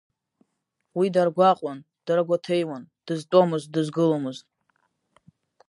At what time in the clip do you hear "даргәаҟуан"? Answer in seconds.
1.13-1.79